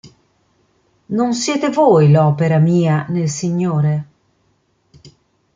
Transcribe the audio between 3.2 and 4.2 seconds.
Signore?